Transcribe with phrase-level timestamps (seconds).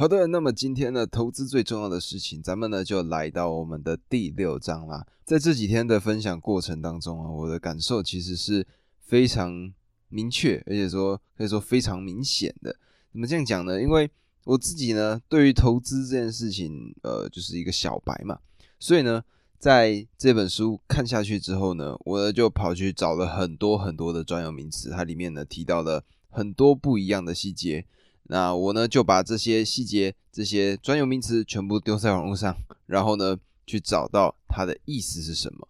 [0.00, 5.04] 好的，那么今天呢，投资最重要的事情，咱们呢就来到我们的第六章啦。
[5.24, 8.64] 在这几天的分享过程当中啊，我的感受其实是
[9.00, 9.74] 非常
[10.08, 12.76] 明确，而且说可以说非常明显的。
[13.10, 13.82] 怎么这样讲呢？
[13.82, 14.08] 因为
[14.44, 18.38] 我自己呢，对于投资这件事情，呃，就是一个小白嘛，
[18.78, 19.20] 所以呢，
[19.58, 27.84] 在这本书看下去之后呢，我呢就跑去找了很多很多的专有名词，它里面呢提到了很多不一样的细节。
[28.28, 35.66] 那我呢就把这些细节、这些专有名词全部丢在网络上，然后呢去找到它的意思是什么。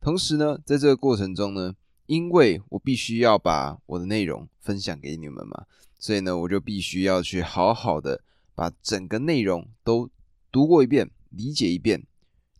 [0.00, 1.74] 同时呢，在这个过程中呢，
[2.06, 5.66] 因为我必须要把我的内容分享给你们嘛，
[5.98, 8.22] 所以呢，我就必须要去好好的
[8.54, 10.08] 把整个内容都
[10.50, 12.02] 读过一遍、理解一遍，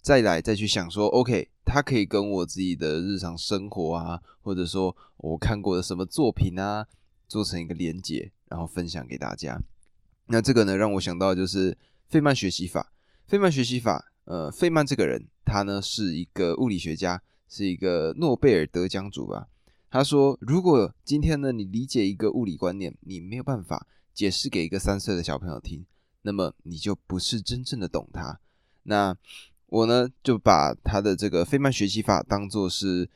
[0.02, 6.86] 再来再去想说，OK，它可以跟我自己的日常生活啊，或者说我看过的什么作品啊，
[7.26, 8.30] 做成一个连结。
[8.50, 9.58] 然后分享给大家。
[10.26, 12.92] 那这个呢，让我想到就是费曼学习法。
[13.26, 19.46] 费曼学习法，呃，费曼这个人，他呢是一个物理学家，是一个诺贝尔得奖主吧。
[19.88, 25.86] 他说，如果今天呢，你理解一个物理观念，你没有办法解释给一个三岁的小朋友听，
[26.22, 28.38] 那么你就不是真正的懂他。
[28.82, 29.16] 那
[29.66, 33.08] 我呢，就把他的这个费曼学习法当做是。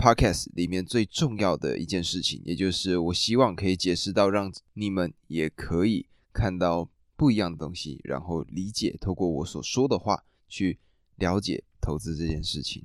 [0.00, 10.78] Podcast 里面最重要的一件事情，也就是我希望可以解释到，让你们也可以看到不一样的东西，然后理解，透过我所说的话去
[11.16, 12.82] 了解投资这件事情。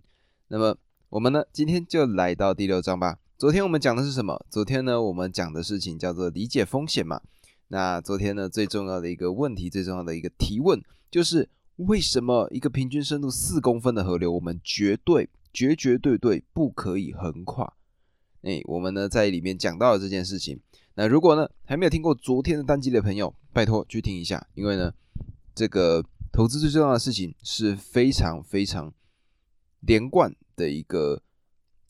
[0.50, 0.78] 那么
[1.08, 3.18] 我们呢，今天就来到第六章吧。
[3.38, 4.46] 昨天我们讲的是什么？
[4.50, 7.22] 昨天呢，我们讲的事情叫做理解风险嘛。
[7.70, 15.30] 那昨天呢，最重要的一个问题，最重要的一个提问，就是为什么一个平均深度四公分的河流，我们绝对。
[15.56, 17.78] 绝绝对对不可以横跨。
[18.42, 20.60] 哎，我们呢在里面讲到了这件事情。
[20.96, 24.94] 那如果呢还没有听过昨天的单机的朋友，拜托去听一下，因为呢
[25.56, 26.04] 这个
[26.34, 28.94] 投资最重要的事情是非常非常
[29.80, 31.24] 连贯的一个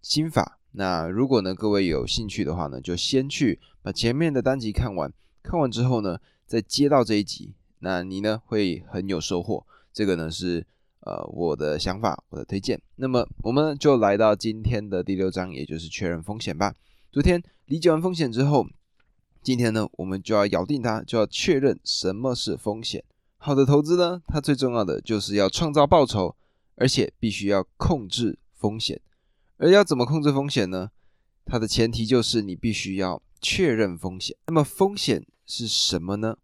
[0.03, 0.59] 心法。
[0.73, 5.11] 那如果呢各位有兴趣的话呢，就先去把前面的单集看完，
[5.41, 9.65] 看完之后呢再接到这一集，那你呢会很有收获。
[9.91, 10.67] 这个呢是。
[11.05, 12.81] 呃，我的想法，我的推荐。
[12.95, 16.73] 那么，我们就来到今天的第六章，也就是确认风险吧。
[17.11, 18.65] 昨天理解完风险之后，
[19.43, 23.03] 今天呢，我们就要咬定它，就要确认什么是风险。
[23.37, 26.35] 好的投资呢，它最重要的就是要创造报酬，
[26.73, 28.99] 而且必须要控制风险。
[29.57, 30.89] 而要怎么控制风险呢？
[31.45, 34.35] 它的前提就是你必须要确认风险。
[34.47, 36.37] 那么，风险是什么呢？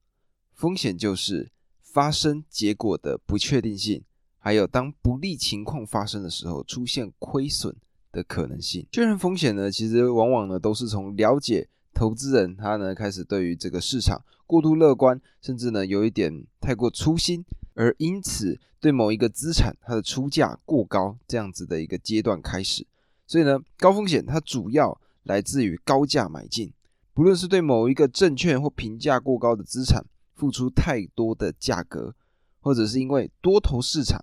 [0.54, 1.50] 风险就是
[1.82, 4.04] 发生结果的不确定性。
[4.44, 7.76] 还有，当不利情况发生的时候，出现亏损
[8.12, 8.84] 的可能性。
[8.92, 22.88] 确认风险呢，其实往往呢都是从了解投资人他呢开始对于这个市场过度乐观，甚至呢有一点太过粗心，而因此对某一个资产它的出价过高这样子的一个阶段开始。
[23.28, 26.74] 所以呢，高风险它主要来自于高价买进，
[27.14, 30.04] 不论是对某一个证券或评价过高的资产
[30.34, 32.16] 付出太多的价格，
[32.60, 34.20] 或者是因为多头市场。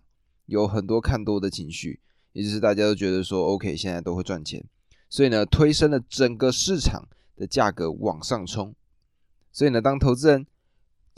[0.48, 2.00] 有很多看多的情绪，
[2.32, 4.64] 也就是大家都觉得说，OK，现在都会赚钱，
[5.10, 8.74] 所以呢，推升了整个市场的价格往上冲。
[9.52, 10.46] 所以呢，当投资人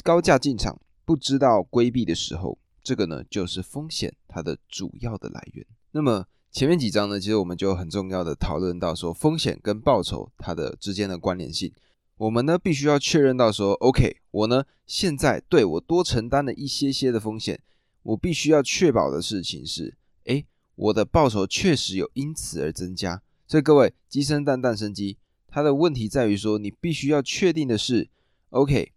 [0.02, 5.64] 高价进场，不知道规避的时候，这个呢就是风险它的主要的来源。
[5.92, 11.72] 那么前面几章呢，其实我们就很重要的讨论到说，风险跟报酬它的之间的关联性。
[12.16, 17.62] 我们呢必须要确认到说，OK，我呢现在对我多承担了一些些的风险。
[18.02, 20.44] 我必须要确保的事情是，哎，
[20.74, 23.22] 我的报酬确实有因此而增加。
[23.46, 25.18] 所以各位，鸡生蛋，蛋生鸡，
[25.48, 28.08] 它的问题在于说，你必须要确定的是
[28.50, 28.92] ，OK，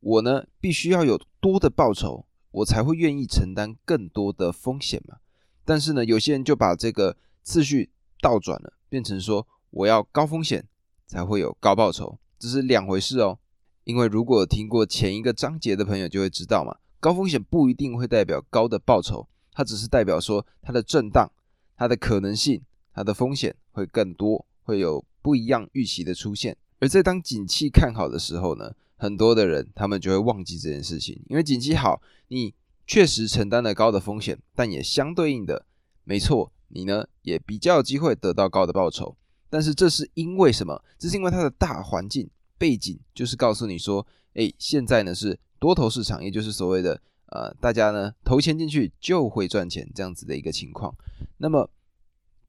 [0.00, 5.16] 我呢必须要有多的报酬，我才会愿意承担更多的风险嘛。
[5.64, 7.90] 但是呢，有些人就把这个次序
[8.20, 10.68] 倒转了，变成说我要高风险
[11.06, 13.38] 才会有高报酬，这是两回事哦。
[13.84, 16.76] 因为如果听过前一个章节的朋友就会知道嘛。
[17.04, 21.30] 高风险不一定会代表高的报酬，它只是代表说它的震荡、
[21.76, 22.62] 它的可能性、
[22.94, 26.56] 它的风险会更多，会有不一样预期的出现。
[26.78, 32.54] 而在当景气看好的时候呢，很多的人他们就会忘记这件事情，因为景气好，你
[32.86, 35.66] 确实承担了高的风险，但也相对应的，
[36.04, 39.14] 没错，你呢也比较有机会得到高的报酬。
[39.50, 40.82] 但是这是因为什么？
[40.98, 45.38] 这是因为它的大环境背景就是告诉你说，哎，现在呢是。
[45.58, 50.94] 多头市场，也就是所谓的呃，大家呢投钱进去就会赚钱这样子的一个情况。
[51.38, 51.68] 那么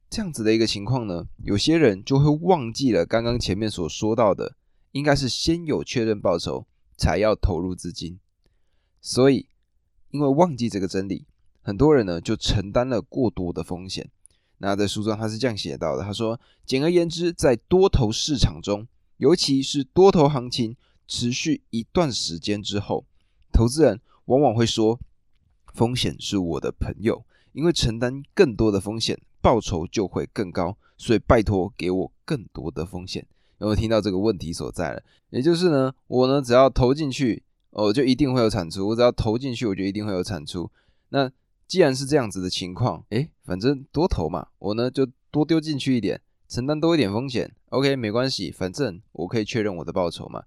[0.10, 4.56] 这样子的一个情况呢，有些人就会忘记了刚刚前面所说到的，
[4.92, 6.66] 应该是先有确认报酬
[6.96, 8.20] 才要投入资金。
[9.02, 9.48] 所以
[10.12, 11.26] 因为忘记这个真理，
[11.62, 14.10] 很多人呢就承担了过多的风险。
[14.60, 18.88] 那在书中他是这样写到的，他说：简而言之，在多头市场中，
[19.18, 23.06] 尤其是多头行情持续一段时间之后，
[23.52, 25.00] 投资人往往会说，
[25.74, 33.26] 风险是我的朋友，因为承担更多的风险，报酬就会更高，所以拜托给我更多的风险。
[33.60, 35.02] 有没有听到这个问题所在了？
[35.30, 40.70] 也就是呢，我呢只要投进去，哦，就一定会有产出；我只要投进去，我就一定会有产出。
[41.10, 41.32] 那
[41.68, 47.54] 既然是这样子的情况，诶，反正多投嘛，我呢就多丢进去一点，承担多一点风险。
[47.70, 50.44] OK，没关系，反正我可以确认我的报酬嘛。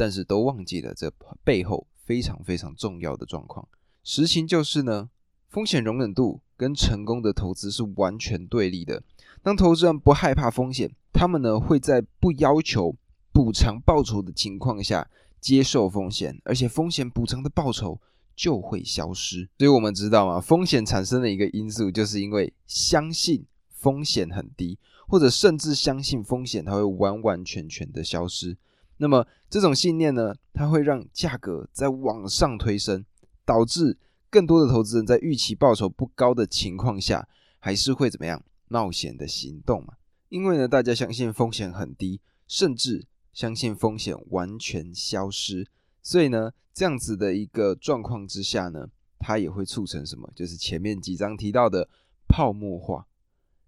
[0.00, 1.12] 但是都忘记了这
[1.44, 3.68] 背后非常非常重要的状况。
[4.02, 5.10] 实情就是呢，
[5.50, 9.02] 风险容忍度跟成功的投资是完全对立的。
[9.42, 12.96] 当投资人不害怕风险，他们呢会在不要求
[13.30, 15.06] 补偿报酬的情况下
[15.38, 18.00] 接受风险，而且风险补偿的报酬
[18.34, 19.46] 就会消失。
[19.58, 28.56] 所以我们知道嘛，风险产生的一个因素，就是因为相信风险很低，或者甚至相信风险它会完完全全的消失。
[29.02, 33.02] 那么这种信念呢，它会让价格在往上推升，
[33.46, 33.96] 导致
[34.28, 37.26] 更多的投资人在预期报酬不高的情况下，
[37.58, 39.94] 还是会怎么样冒险的行动嘛？
[40.28, 45.66] 因为呢，大家相信风险很低，甚至相信风险完全消失，
[46.02, 48.86] 所以呢，这样子的一个状况之下呢，
[49.18, 50.30] 它也会促成什么？
[50.36, 51.88] 就是前面几章提到的
[52.28, 53.06] 泡沫化。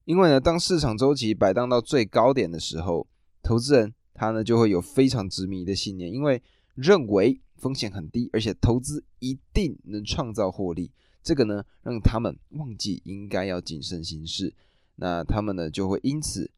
[0.04, 3.06] 因为呢，当市场周期摆荡到最高点的时候，
[3.42, 3.94] 投资人。
[4.22, 6.40] 他呢就会有非常执迷的信念，因为
[6.76, 10.92] 认为风险很低，而且投资一定能创造获利。
[11.24, 14.54] 这个呢让他们忘记应该要谨慎行事，
[14.94, 16.48] 那他们呢就会因此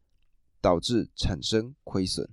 [0.60, 2.28] 导致产生亏损。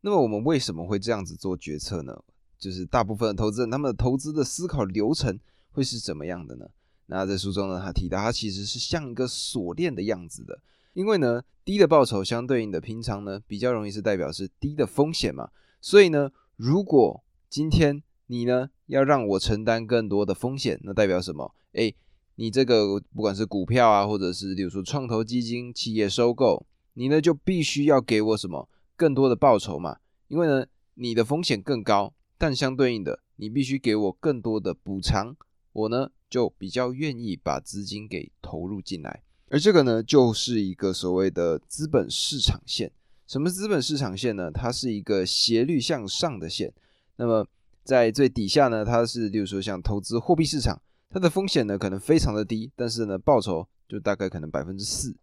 [0.00, 2.18] 那么我们为什么会这样子做决策呢？
[2.58, 5.38] 就是大部分的投资人他们的投资的思考流程
[5.72, 6.66] 会是怎么样的呢？
[7.04, 10.58] 那在书中呢他提到，它其实是像一个锁链的样子的。
[10.92, 15.50] 因为呢，低的报酬相对应的平常呢，比较容易是代表是低的风险嘛。
[15.80, 21.54] 所以呢，如果今天你呢要让我承担更多的风险，那代表什么？
[21.72, 21.92] 哎，
[22.34, 29.98] 你这个不管是股票啊，或者是比如说创投基金、企业收购，你呢就必须要给我什么更多的报酬嘛。
[30.28, 35.36] 因为呢，你的风险更高，但相对应的，你必须给我更多的补偿，
[35.72, 39.22] 我呢就比较愿意把资金给投入进来。
[39.50, 42.90] 而这个呢，就是一个所谓的资本市场线。
[43.26, 44.48] 什么资本市场线呢？
[44.50, 46.72] 它是一个斜率向上的线。
[47.16, 47.44] 那么
[47.82, 50.80] 在最底下呢，它是，例如说像投资货币市场，
[51.10, 55.16] 它的风险呢可能非常的低，但是呢报酬就大概可能百分之四。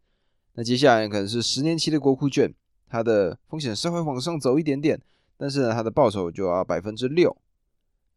[0.56, 2.54] 那接下来可能是十年期的国库券，
[2.90, 5.02] 它的风险稍微往上走一点点，
[5.38, 7.36] 但是呢它的报酬就要百分之六。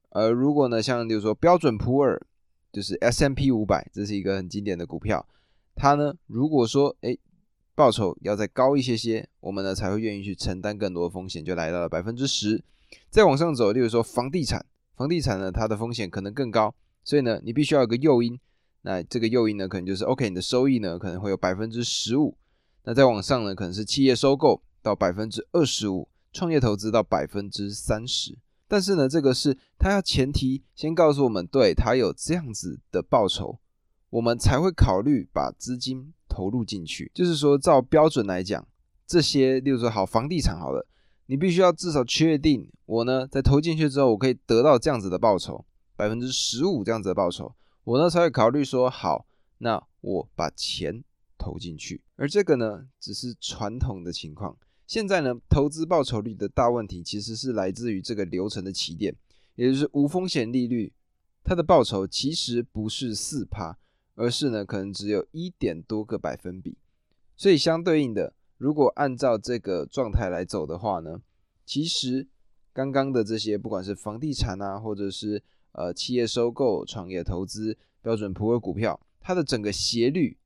[0.09, 2.21] 而如果呢像，例如说标准普尔，
[2.73, 5.25] 就是 S M P 五百，这是一个很经典的股票。
[5.75, 7.17] 它呢，如果说哎，
[7.75, 12.63] 报酬要再高一些些，我们呢才会愿意去承担更多的风险，就来到了百分之十。
[13.09, 14.65] 再往上走，例如说房地产，
[14.97, 16.75] 房地产呢它的风险可能更高，
[17.05, 18.39] 所以呢你必须要有个诱因。
[18.83, 22.37] 那这个诱因呢，可能就是 OK，你的收益呢可能会有百分之十五。
[22.85, 28.39] 那再往上呢，可能是企业收购到百分之二十五，创业投资到百分之三十。
[28.67, 33.59] 但是呢，这个是它要前提先告诉我们，对它有这样子的报酬。
[34.11, 37.11] 我们才会考虑把资金投入进去。
[37.15, 38.67] 就是说，照标准来讲，
[39.07, 40.87] 这些，例如说好房地产好了，
[41.27, 45.65] 你必须要至少确定，我呢在投进去之后，我可以得到这样子的报酬，
[45.97, 49.27] 百分之十五这样子的报酬，我呢才会考虑说，好，
[49.59, 51.05] 那我把钱
[51.39, 52.03] 投进去。
[52.17, 54.57] 而这个呢，只是传统的情况。
[54.87, 59.15] 现在呢，投资报酬率的大问题，其实是来自于这个流程的起点，
[59.55, 60.93] 也就是无风险利率，
[61.45, 63.79] 它的报酬其实不是四趴。
[64.15, 66.77] 而是呢，可能只有一点多个百分比，
[67.37, 71.23] 所以相对应的，如果按照这个状态来走的话呢，
[71.65, 72.27] 其实
[72.73, 80.37] 刚刚的这些，不管是房地产啊，或者是呃企业收购、创业投资、标准普尔股票，它的整个斜率，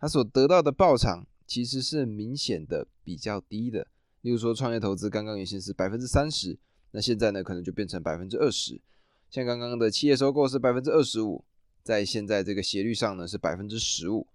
[0.00, 3.86] 它所得到的报偿其实是明显的比较低的。
[4.22, 6.58] 例如说创业投资，刚刚原先是百分之三十，
[6.92, 8.80] 那现在呢，可能就变成百分之二十。
[9.28, 11.44] 像刚刚的企业收购是百分之二十五。
[11.82, 14.26] 在现在这个斜率上呢是百分之十五，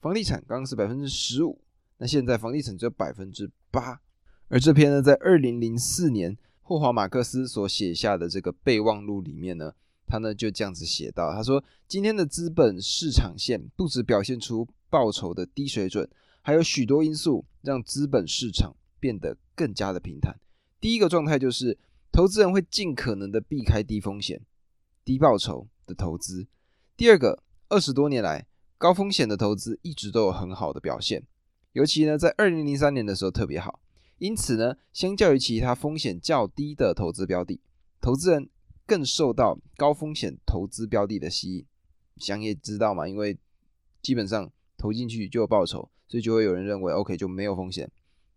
[0.00, 1.60] 房地产刚刚是百分之十五，
[1.98, 4.00] 那现在房地产只有百分之八。
[4.48, 9.74] 而这篇呢，在二零零四年霍华马克思所写下的这个备忘录里面呢，
[10.06, 16.08] 他呢就这样子写到，他说今天的资本市场线不只表现出报酬的低水准，
[16.40, 20.38] 还有许多因素让资本市场变得更加的平坦。
[20.80, 21.76] 第一个状态就是
[22.10, 24.40] 投资人会尽可能的避开低风险、
[25.04, 25.68] 低报酬。
[25.84, 26.46] 的投资。
[26.96, 28.46] 第二个，二十多年来
[28.76, 31.26] 高风险的投资一直都有很好的表现，
[31.72, 33.80] 尤其呢在二零零三年的时候特别好。
[34.18, 37.60] 因此呢，相较于其他风险较低的投资标的，
[38.00, 38.48] 投资人
[38.86, 41.66] 更受到高风险投资标的的吸引。
[42.18, 43.36] 想也知道嘛，因为
[44.00, 47.90] 基本上投进去就有报酬，所以就会有人认为 OK 就没有风险，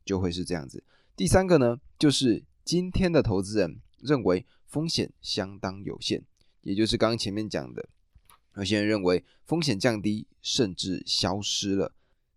[0.04, 0.84] 就会是这样子。
[1.16, 6.24] 第三个呢，就是今天的投资人认为风险相当有限，
[6.62, 7.88] 也就是刚刚前面讲的，
[8.56, 11.94] 有些人认为风险降低甚至消失了。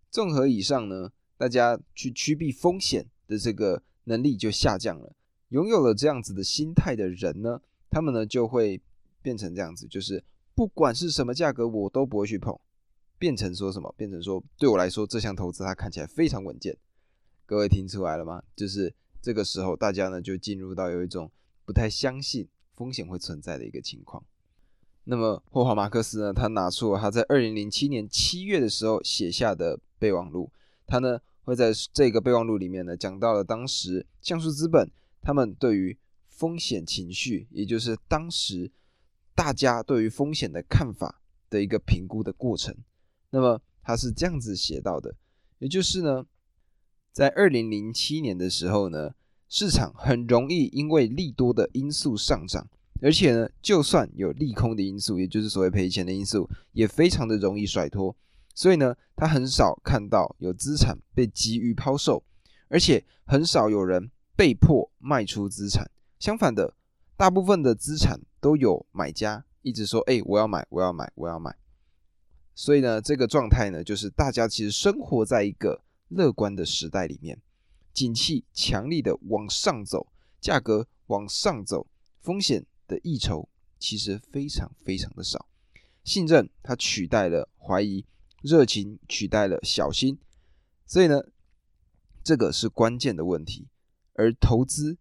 [0.09, 3.07] 综合以上呢，大家去趋避风险。
[3.29, 5.15] 的这个能力就下降了。
[5.49, 8.81] 拥有了这样子的心态的人呢，他们呢就会
[9.21, 10.23] 变成这样子，就是
[10.55, 12.59] 不管是什么价格，我都不会去碰。
[13.19, 13.93] 变成说什么？
[13.95, 16.75] 变成说，对我来说，这项投资它看起来非常稳健。
[17.45, 18.41] 各位听出来了吗？
[18.55, 21.29] 就是这个时候，大家呢就进入到有一种
[21.65, 24.23] 不太相信风险会存在的一个情况。
[25.09, 30.51] 那么霍华马克思呢，他拿出了他在二零零七年七月的时候写下的备忘录，
[30.85, 31.19] 他呢。
[31.45, 34.87] 会在这个备忘录里面呢，讲到了当时橡树资本
[35.19, 35.97] 他们对于
[36.27, 38.71] 风险情绪，也就是当时
[39.33, 42.75] 大家对于风险的看法的一个评估的过程。
[43.31, 45.15] 那么他是这样子写到的，
[45.57, 46.23] 也就是呢，
[47.11, 49.15] 在二零零七年的时候呢，
[49.47, 52.69] 市场很容易因为利多的因素上涨，
[53.01, 58.15] 而且呢，就算有利空的因素，也就是所谓赔钱的因素，也非常的容易甩脱。
[58.53, 62.23] 所以呢，他很少看到有资产被急于抛售，
[62.67, 65.89] 而且很少有人被迫卖出资产。
[66.19, 66.75] 相反的，
[67.15, 71.55] 大部分的资产都有买家一直说：“哎，我要买，我要买，我要买。”
[72.53, 77.41] 所以呢，这个状态呢，就是大家其实生活在一个乐观的时代里面，
[77.93, 80.07] 景气强力的往上走，
[80.41, 81.87] 价格往上走，
[82.21, 83.47] 风险的溢酬
[83.79, 85.47] 其实非常非常的少，
[86.03, 88.03] 信任它取代了怀疑。
[88.41, 90.17] 热情取代了小心，
[90.85, 91.21] 所以呢，
[92.23, 93.67] 这个是关键的问题。
[94.13, 94.97] 而投资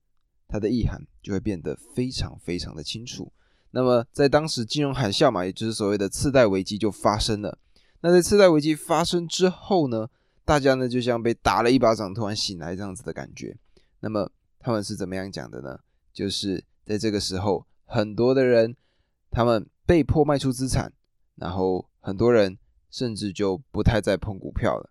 [0.49, 3.33] 它的意涵就会变得非常非常的清楚。
[3.71, 7.57] 那么在当时金融海啸嘛，也就是所谓的次贷危机就发生了。
[8.00, 10.09] 那在次贷危机发生之后呢，
[10.45, 13.57] 大家呢就像被打了一巴掌，突然醒来这样子的感觉。
[14.00, 14.28] 那么
[14.59, 15.78] 他们是怎么样讲的呢？
[16.12, 18.76] 就是在这个时候，很多的人
[19.33, 20.92] 他们被迫卖出资产，
[21.35, 22.57] 然后很多人。
[22.90, 24.88] 甚至就不太再碰股票了，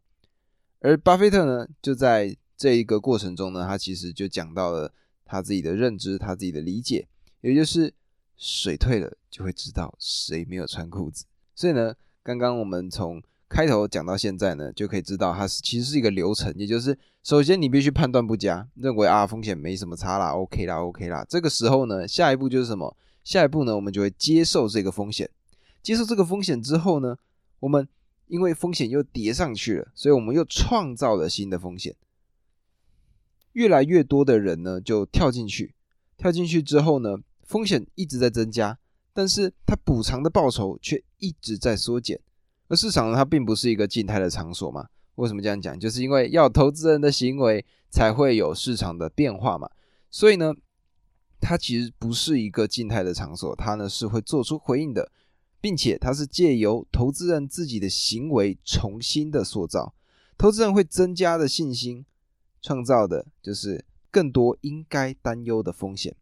[0.81, 4.93] 而巴菲特呢，就在这一个过程中呢，他其实就讲到了
[5.25, 7.07] 他自己的认知，他自己的理解，
[7.41, 7.91] 也就是
[8.37, 11.25] 水退了就会知道谁没有穿裤子。
[11.55, 21.25] 所以呢，刚刚我们从开头讲到现在呢，就可以知道它是其实是一个流程，也就是首先你必须判断不佳，认为啊风险没什么差啦，OK 啦，OK 啦。
[21.29, 22.95] 这个时候呢，下一步就是什么？
[23.23, 25.29] 下一步呢，我们就会接受这个风险，
[25.81, 27.17] 接受这个风险之后呢？
[27.59, 27.87] 我们
[28.27, 31.95] 因为风险又叠上去了，所以我们又创造了新的风险。
[33.53, 35.73] 越来越多的人呢就跳进去，
[36.15, 38.77] 跳进去之后呢，风险一直在增加，
[39.13, 42.19] 但是它补偿的报酬却一直在缩减。
[42.67, 44.87] 而市场呢，它并不是一个静态的场所嘛？
[45.15, 45.79] 为什么这样讲？
[45.79, 49.69] 就是因为要投资人的行为才会有市场的变化嘛。
[50.09, 50.53] 所以呢，
[51.39, 55.11] 它其实不是一个静态的场所，它呢是会做出回应的。
[55.59, 59.95] 并且它是借由投资人自己的行为重新的塑造，
[60.37, 62.05] 投资人会增加的信心，
[62.61, 66.15] 创造的就是更多应该担忧的风险。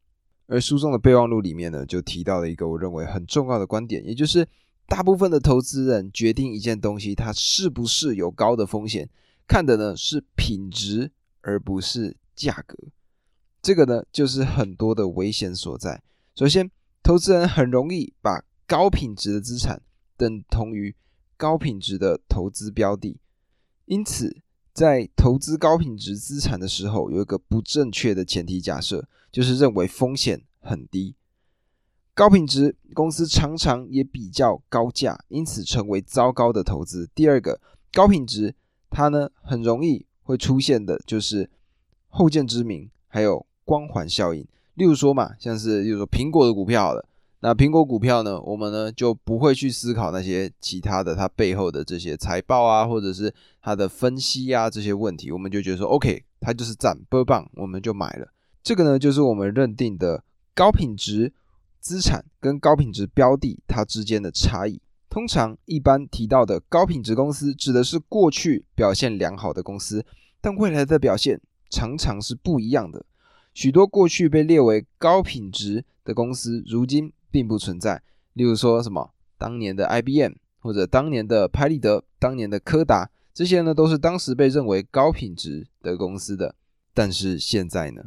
[0.47, 4.47] 而书中的备忘录里面呢，就提到了一个我认为很重要的观点，也就是
[4.87, 9.09] 大部分的投资人决定一件东西它是不是有高的风险，
[9.47, 11.11] 看的呢是品质
[11.41, 12.77] 而不是价格。
[13.61, 16.03] 这个呢就是很多的危险所在。
[16.35, 16.69] 首先，
[17.01, 19.81] 投资人很容易把高品质的资产
[20.15, 20.95] 等同于
[21.35, 23.17] 高品质的投资标的，
[23.85, 24.37] 因此
[24.71, 31.15] 在投资高品质资产的时候，有一个不正确的前提假设，就是认为风险很低。
[32.15, 37.10] 高品质公司常常也比较高价，因此成为糟糕的投资。
[37.13, 37.60] 第二个，
[37.91, 38.55] 高品质
[38.89, 41.50] 它呢很容易会出现的就是
[42.07, 44.48] 后见之明，还有光环效应。
[44.75, 47.05] 例如说嘛，像是例如说苹果的股票好了。
[47.41, 48.41] 那苹果股票呢？
[48.41, 53.31] 我们呢就不会去思考那些其他的它背后的这些财报啊，或者是
[53.62, 58.27] 它的分析啊这些问题，我们就觉得说，OK，它就是涨波棒，我们就买了。
[58.63, 60.24] 这个呢就是我们认定的
[60.55, 61.31] 高品质
[61.85, 64.81] 资产跟高品质标的它之间的差异。
[65.07, 70.03] 通常一般提到的高品质公司，指的是过去表现良好的公司，
[70.41, 71.39] 但未来的表现
[71.69, 73.05] 常常是不一样的。
[73.53, 78.01] 许多过去被列为高品质的公司，如今并不存在，
[78.33, 86.55] 例如说什么当年的 IBM 或者当年的拍立得、当年的柯达，这些呢都是当时被认为高品质的公司的。
[86.95, 88.01] 但是现在呢？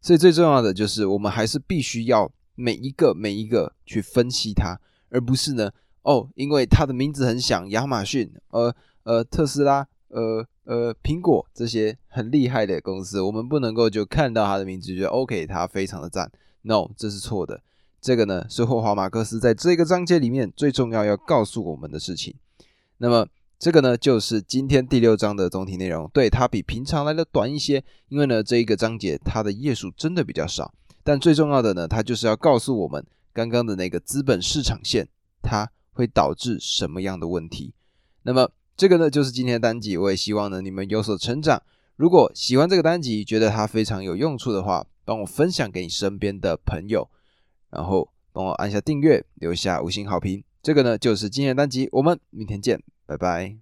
[0.00, 4.78] 所以最重要的就是我们还是必须要每一个每一个去分析它，
[5.08, 5.70] 而不是呢
[6.02, 16.30] 哦，因为它的名字很响，亚马逊、呃呃特斯拉、呃呃苹果这些很厉害的公司，我们不能够就看到它的名字觉得 OK，它非常的赞。
[16.62, 17.62] No，这是错的。
[18.00, 22.34] 这个呢是霍华马克思在这个章节里面最重要要告诉我们的事情。
[22.98, 23.26] 那么。
[23.62, 26.08] 这个呢，就是今天第六章的总体内容。
[26.14, 30.72] 对它比平常来的短一些，因为呢，这一个章节它的页数真的比较少。
[31.10, 35.08] 但最重要的呢，它就是要告诉我们刚刚的那个资本市场线，
[35.42, 37.74] 它会导致什么样的问题。
[38.22, 39.96] 那么这个呢，就是今天的单集。
[39.96, 41.60] 我也希望呢，你们有所成长。
[41.96, 47.10] 如果喜欢这个单集，觉得它非常有用处的话，帮我分享给你身边的朋友，
[47.70, 50.44] 然后帮我按下订阅，留下五星好评。
[50.62, 51.88] 这个呢，就是今天的单集。
[51.90, 52.80] 我们明天见。
[53.04, 53.56] 拜拜。